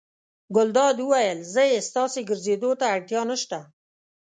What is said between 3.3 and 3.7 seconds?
شته.